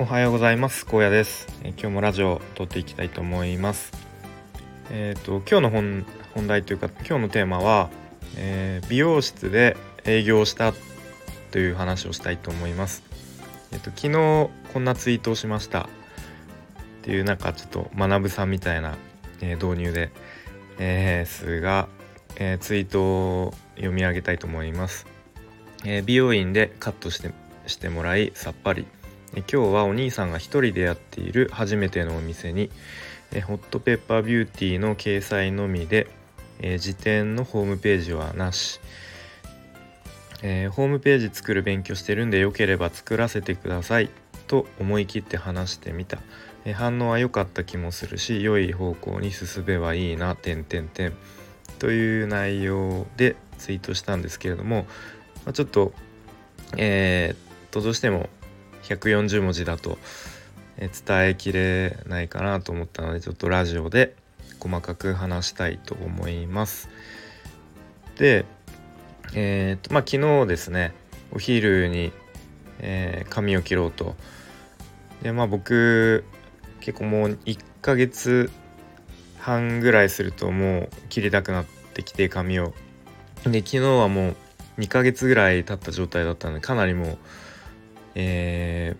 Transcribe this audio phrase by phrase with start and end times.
[0.00, 0.86] おはようございます。
[0.86, 3.90] 高野です、え今日もラジオを撮っていきたいと思います。
[4.92, 7.90] えっ、ー、と今日の本本題というか今日のテーマは、
[8.36, 10.72] えー、美容室で営業した
[11.50, 13.02] という話をしたいと思います。
[13.72, 15.80] えっ、ー、と昨日こんなツイートをしました。
[15.80, 15.86] っ
[17.02, 18.96] ていうなんかちょっと学さんみたいな、
[19.40, 20.12] え導入で、
[20.78, 21.88] えー、が、
[22.36, 25.08] えツイートを読み上げたいと思います、
[25.84, 27.32] え美容院でカットして
[27.66, 28.86] してもらいさっぱり。
[29.34, 32.70] 今日はお兄さんが一人でやっている初めてのお店に
[33.46, 36.08] ホットペッパービューティーの掲載のみで
[36.78, 38.80] 辞典のホームページはなし、
[40.42, 44.10] えー、ホームページ作る勉強してるんでよければ作らせてください
[44.46, 46.18] と思い切って話してみた、
[46.64, 51.12] えー、反応は良かった気もするし良い方向に進めばいいな点点点
[51.78, 54.86] という内容でツイートしたんですけれども、
[55.44, 55.92] まあ、ちょっと
[56.76, 58.28] えー、っとどうしても
[58.82, 59.98] 140文字だと
[60.78, 64.14] 伝えきれないかなと思ったのでちょっとラジオで
[64.60, 66.88] 細かく話したいと思います。
[68.16, 68.44] で、
[69.34, 70.92] えーとまあ、昨日ですね
[71.32, 72.12] お昼に、
[72.80, 74.16] えー、髪を切ろうと
[75.22, 76.24] でまあ僕
[76.80, 78.50] 結構もう1ヶ月
[79.38, 82.72] 半ぐらいするともう切りたくなってきて髪を
[83.44, 84.36] で昨日はもう
[84.78, 87.18] 2ヶ月ぐらい経った状態だったのでかなりもう
[88.20, 88.96] え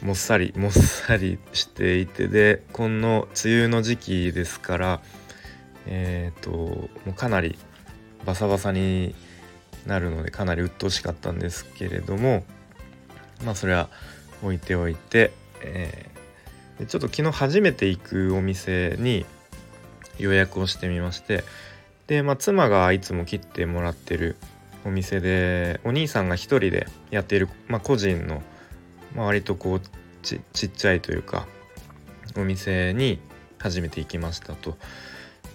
[0.00, 5.00] ー、もっさりもっさりしていてでこの梅雨の時期ですから
[5.86, 7.58] えっ、ー、ともうかなり
[8.24, 9.16] バサバサに
[9.84, 12.44] なるのでかなり鬱陶しかったんですけれども
[13.44, 13.88] まあそれは
[14.44, 19.26] 置いておいて、えー、ちょっと昨日初めて行くお店に
[20.18, 21.42] 予約をしてみまして
[22.06, 24.36] で、まあ、妻がいつも切ってもらってる
[24.84, 28.42] お店でお兄さんが一人でやっている、まあ、個人の、
[29.14, 29.80] まあ、割とこう
[30.22, 31.46] ちっちゃいというか
[32.36, 33.18] お店に
[33.58, 34.76] 初めて行きましたと。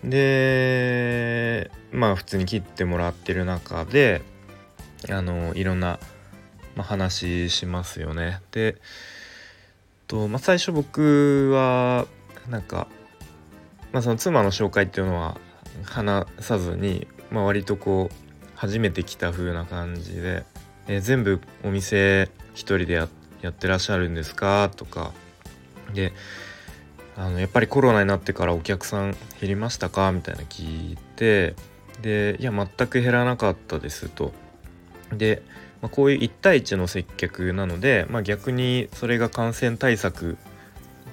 [0.03, 4.21] でまあ普通に切ってもらってる中で
[5.09, 5.99] あのいろんな、
[6.75, 8.41] まあ、話しますよね。
[8.51, 8.75] で
[10.07, 12.05] と、まあ、最初僕は
[12.49, 12.87] なんか、
[13.91, 15.37] まあ、その妻の紹介っていうのは
[15.83, 18.15] 話さずに、まあ、割とこう
[18.55, 20.45] 初めて来た風な感じで
[20.87, 25.11] 「えー、全部お店一人でやってやってらっしゃるんですか?」とか
[25.93, 26.13] で
[27.15, 30.11] あのやっぱりコロナになってからお客さん減りましたか？
[30.11, 31.55] みたいな聞いて
[32.01, 34.33] でいや全く減らなかったですと。
[35.11, 35.41] で、
[35.81, 40.35] まあ、こういう1対1の接客なので、まあ、逆にそれが感染対策っ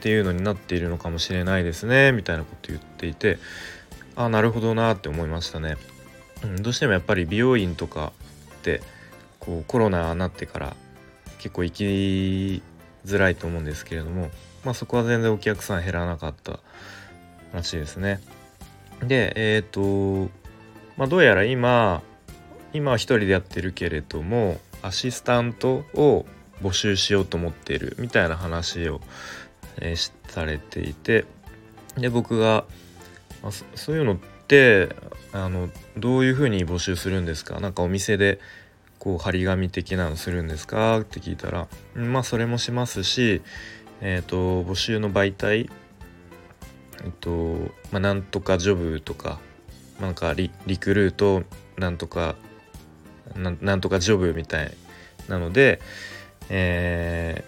[0.01, 3.39] ていうのになっているのかもしれないですねみたいなこと言っていて
[4.17, 5.77] あなるほどなって思いましたね。
[6.43, 8.13] うん、どうしてもやっぱり美容院とか
[8.57, 8.83] って
[9.41, 10.77] こうコロナになってから
[11.45, 12.63] 結構行き
[13.05, 14.31] づらいと思うんですけれども、
[14.65, 16.59] まあ、そこは全然お客さん減らなかった
[17.53, 18.19] らしいですね。
[19.03, 20.31] でえっ、ー、と、
[20.97, 22.01] まあ、どうやら今
[22.73, 26.25] 今は一人でやってるけれどもアシスタントを
[26.63, 29.03] 募集しようと思っているみたいな話を、
[29.83, 31.27] えー、されていて
[31.99, 32.65] で僕が、
[33.43, 34.17] まあ、そういうのっ
[34.49, 34.97] て
[35.35, 35.69] あの
[35.99, 37.61] どういうふうに募集するんですか？
[37.61, 38.41] なんかお店で
[39.05, 41.01] こう張り紙的なのするんですか？
[41.01, 43.43] って聞いたらまあそれもしますし
[44.01, 45.69] えっ、ー、と募集の媒体
[47.05, 47.31] えっと
[47.93, 49.39] まあなんとかジョブとか
[50.01, 51.43] なんかリリクルート
[51.77, 52.37] なんとか
[53.37, 54.75] なんとかジョブみたい
[55.29, 55.81] なので、
[56.49, 57.45] え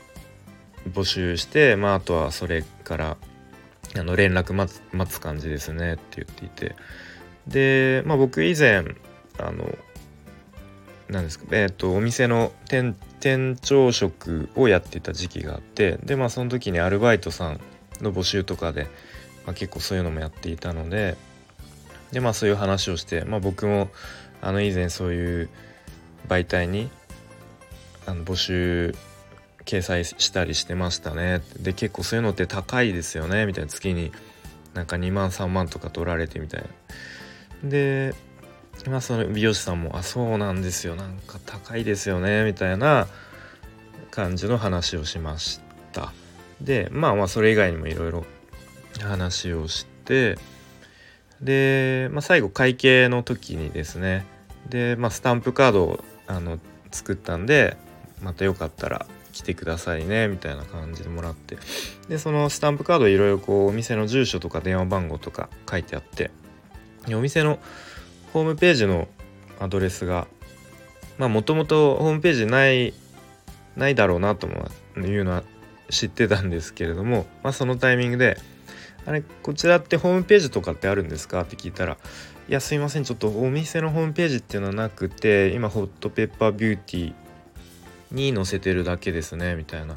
[0.87, 3.17] ー、募集して、まあ、あとはそれから
[3.97, 6.77] あの連絡待つ待つ感じですねって言っていて。
[7.47, 8.85] で、まあ、僕以前
[9.39, 9.79] あの
[11.09, 11.47] 何ですか？
[11.53, 12.95] えっ、ー、とお店の店
[13.61, 17.61] 長職をやってた時期があってでまあその時にアルバイトさん
[18.01, 18.85] の募集とかで、
[19.47, 21.17] まあ、結構そういうのもやっていたので
[22.13, 23.89] でまあそういう話をして、まあ、僕も
[24.43, 25.49] あの以前そういう
[26.29, 26.91] 媒体に
[28.07, 28.95] あの募集
[29.65, 31.41] 掲載したりしてましたね。
[31.59, 33.71] で結構そういうのって高いですよねみたいな。
[33.71, 34.13] 月に
[34.75, 36.63] なんか2万3万とか取られてみたい
[37.65, 37.69] な。
[37.71, 38.15] で
[38.89, 40.95] まあその美容師さんも「あそうなんですよ。
[40.95, 43.09] なんか高いですよね」みたいな
[44.11, 45.61] 感じの話をしまし
[45.93, 46.13] た。
[46.61, 48.25] でまあまあそれ以外にもいろいろ
[49.01, 50.39] 話をして
[51.41, 54.25] で、まあ、最後会計の時にですね
[54.69, 56.59] で、まあ、スタンプカードをあの
[56.91, 57.77] 作ったんで
[58.23, 61.59] またよかったら来てくださいねみたいな感じでもらって。
[62.09, 66.31] でそのスタンプカードいろいろこうお店の住所とか電話番号とか書いてあって
[67.13, 67.59] お店の
[68.37, 69.09] ホームページの
[69.59, 70.27] アドレスが
[71.17, 72.93] まあもともとホームページない
[73.77, 74.69] ないだろうなとも
[74.99, 75.43] いうのは
[75.89, 78.37] 知ってたんですけれども、まあ、そのタイミングで
[79.07, 81.97] 「あれこちらってホームページとかってあるんですか?」って聞いたら
[82.47, 87.15] 「いやすいませんちょっとお店のホームページっていうのはなくて今ホットペッパービューティー
[88.11, 89.97] に載せてるだけですね」みたいな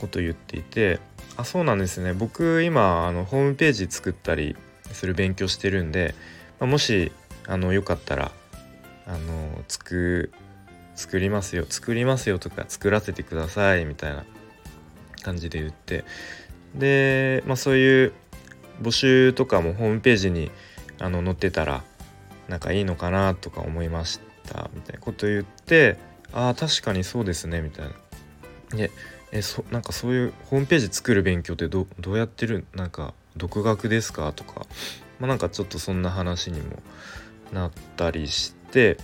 [0.00, 0.98] こと言っていて
[1.38, 4.56] 「あそうなんですね僕今あのホームページ作ったり
[4.90, 6.16] する勉強してるんで、
[6.58, 7.12] まあ、もし
[7.46, 8.32] あのよかったら
[9.06, 10.32] あの作
[10.94, 14.24] 作りますよ作りますよとか作らせてくださいみたいな
[15.22, 16.04] 感じで言って。
[16.74, 18.12] で、まあ、そういう
[18.80, 20.50] 募集とかもホームページに
[20.98, 21.82] あの載ってたら
[22.48, 25.98] なんかいいのかなとか思いましたみたいなこと言って
[26.32, 27.92] ああ確かにそうですねみたいな。
[28.76, 28.90] で
[29.32, 32.66] えそなんかそういうホームページ作る勉強ってどどうやってる？
[32.74, 34.32] なんか独学ですか？
[34.32, 34.66] とか、
[35.18, 36.78] まあ、なんかちょっとそんな話にも
[37.52, 38.98] なったりして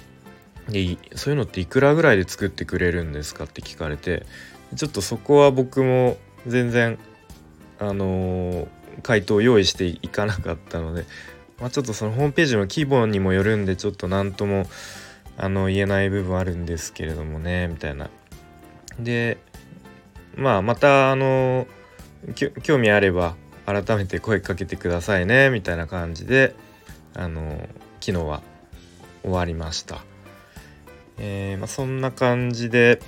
[0.69, 4.26] でそういうのっていくらぐらいで作ってくれるんですかって聞かれて
[4.75, 6.16] ちょっとそこは僕も
[6.46, 6.98] 全然
[7.78, 8.69] あのー、
[9.02, 11.04] 回答を用意していかなかったので、
[11.60, 14.66] まあ、ちょっとそのホームページの規模にもよるんでちょっと何とも
[15.37, 18.10] あの言えない部分あるんですけれどもねみたいな。
[18.98, 19.38] で
[20.34, 21.66] まあまたあの
[22.62, 26.54] 興味あれば改めて声かけてくださいねみたいな感じで
[27.14, 27.69] あの
[28.00, 28.43] 昨日は
[29.22, 30.04] 終わりました。
[31.19, 33.00] えーまあ、そんな感じで、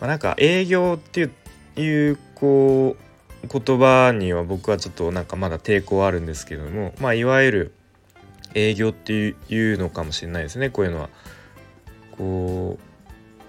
[0.00, 1.30] まあ、なんか営業って
[1.76, 2.96] いうこ
[3.42, 7.72] う言葉には僕はちょっとなんかまだ抵抗あるんですけどもまあいわゆる
[8.54, 11.10] 営業っていうのかもしれないですねこういうのは。
[12.16, 12.78] こ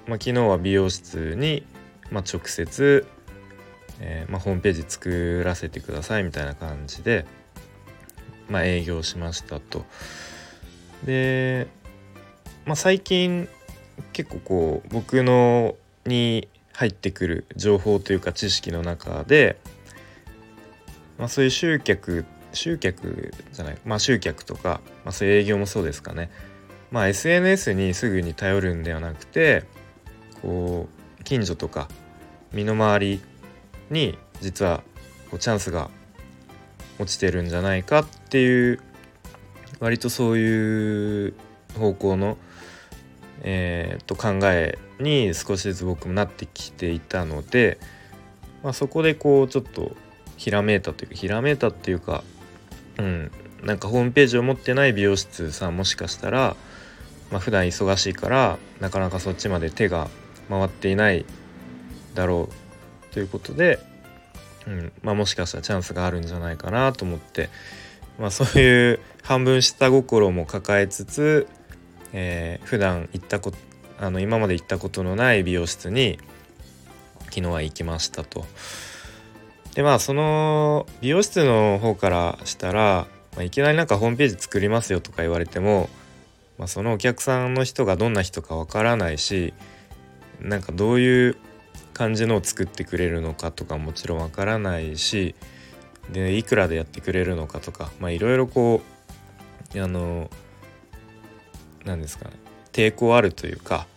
[0.07, 1.65] う、まあ、昨日は美容室に、
[2.11, 3.05] ま、直接、
[3.99, 7.25] えーま、ホームページ作らせてくださいみたいな感じで、
[8.49, 9.85] まあ、営業しましたと。
[11.03, 11.67] で、
[12.65, 13.47] まあ、最近
[14.13, 19.57] 結構こう僕のに入ってくる情報というか知識の中で、
[21.17, 26.29] まあ、そういう集客集客じゃないまあ集客とか、まあ、そういう営業もそうですかね。
[26.91, 29.65] まあ SNS にすぐに頼るんではなくて
[30.41, 30.87] こ
[31.19, 31.89] う近所とか
[32.53, 33.21] 身の回り
[33.89, 34.83] に実は
[35.29, 35.89] こうチャンスが
[36.99, 38.79] 落ちてるんじゃないかっていう
[39.79, 41.33] 割とそういう
[41.77, 42.37] 方向の
[43.41, 47.79] えー、と考えに少しずつ僕もなってきていたので、
[48.63, 49.95] まあ、そこでこうちょっと
[50.37, 52.23] ひらめいたというかひらめいたっていうか
[52.97, 53.31] うん
[53.63, 56.55] なんかホームページを持ってない美容室さんもしかしたら、
[57.31, 60.09] まあ、普段忙しいからなかなかそっちまで手が
[60.49, 61.25] 回っていない
[62.13, 62.49] だろ
[63.11, 63.79] うということで、
[64.67, 67.49] うんまあ、もしかしたらチャンスがあるんじゃないかなと思って、
[68.19, 71.47] まあ、そういう半分下心も抱えつつ
[72.13, 73.51] えー、普段行ったこ
[73.99, 76.19] あの今まで行ったことのない美容室に
[77.25, 78.45] 昨日は行きましたと。
[79.75, 85.89] でまあその美容室の方からしたら、まあ、いきなりなんかホームページ作りますよとか言われても、
[86.57, 89.53] まあ、そのお客さんの人がどんな人かわからないし
[90.41, 91.37] なんかどういう
[91.93, 95.35] 感じのを作ってくれるのかとかもちろんわからないし
[96.11, 98.81] でいくらでやってくれるのかとかまあいろいろこ
[99.75, 100.29] うあの
[101.85, 102.31] 何ですかね
[102.71, 103.87] 抵抗あるというか、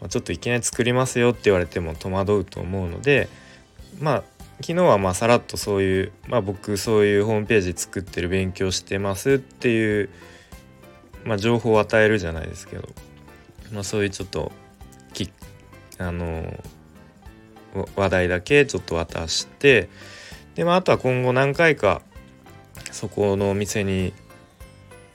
[0.00, 3.28] まあ、ちょっといきなり作りますよって言われても戸惑うと思うので
[4.00, 4.22] まあ
[4.60, 10.10] 昨日はまあさらっとそういう、まあ、僕そういうホームページ作ってる勉強してますっていう、
[11.24, 12.88] まあ、情報を与えるじゃないですけど、
[13.72, 14.50] まあ、そういうちょっと
[15.12, 15.30] き
[15.98, 16.52] あの
[17.94, 19.88] 話題だけちょっと渡して
[20.58, 22.02] で、まあ、あとは今後何回か
[22.90, 24.12] そこのお店に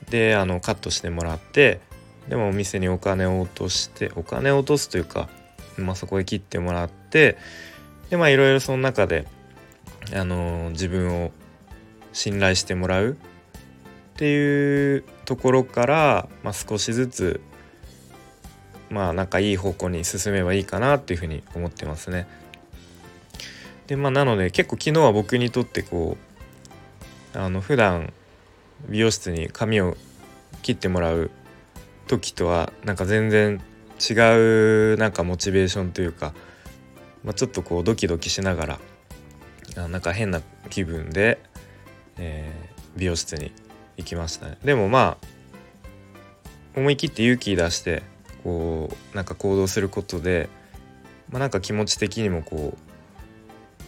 [0.08, 1.80] であのカットしてもらって
[2.28, 5.28] でもお店にお金を落としてお金を落とすというか、
[5.76, 7.36] まあ、そこへ切ってもらって
[8.08, 9.26] でまあいろいろその中で、
[10.14, 11.30] あの、自分を
[12.12, 13.16] 信頼してもらうっ
[14.16, 17.40] ていうところから、まあ、少しずつ
[18.88, 22.26] まあなんかいい方向に進めばいいかなっていうふうに思ってますね。
[23.86, 26.16] でまあなので結構昨日は僕にとってこ
[27.34, 28.12] うあの普段
[28.88, 29.96] 美容室に髪を
[30.62, 31.30] 切ってもらう
[32.06, 33.60] 時とはなんか全然
[33.98, 34.14] 違
[34.94, 36.34] うなんかモチベーションというか、
[37.22, 38.78] まあ、ちょっとこうドキドキしながら
[39.76, 41.42] あなんか変な気分で、
[42.18, 43.52] えー、美容室に
[43.96, 44.58] 行きましたね。
[44.64, 45.26] でもまあ
[46.76, 48.02] 思い切って勇気出して
[48.42, 50.48] こうなんか行動することで、
[51.30, 52.83] まあ、なんか気持ち的にもこう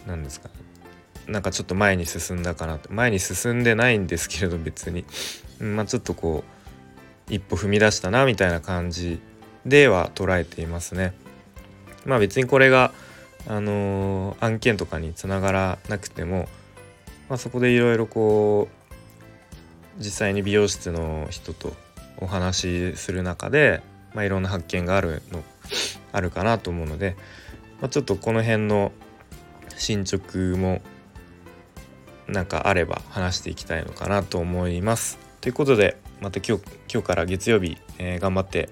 [0.07, 0.49] なんですか？
[1.27, 2.91] なんかちょっと前に進んだかなと。
[2.91, 5.05] 前に進んでないんですけれど別に、
[5.59, 6.43] まあ、ちょっとこ
[7.29, 9.19] う一歩踏み出したなみたいな感じ
[9.65, 11.13] では捉えていますね。
[12.05, 12.93] まあ別にこれが
[13.49, 16.47] あのー、案件とかにつながらなくても、
[17.29, 21.73] まあ、そこでいろいろこう実際に美容室の人と
[22.17, 23.81] お話しする中で、
[24.13, 25.43] まあ、いろんな発見があるの
[26.11, 27.15] あるかなと思うので、
[27.81, 28.91] まあ、ちょっとこの辺の
[29.77, 30.81] 進捗も
[32.27, 35.17] なんかあれば話していきたいのかなと思います。
[35.41, 38.69] ということでまた今日今日から月曜日、えー、頑張って、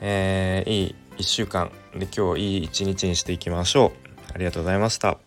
[0.00, 4.32] えー、いい1週間で今日いい一日にしていきましょう。
[4.34, 5.23] ありがとうございました。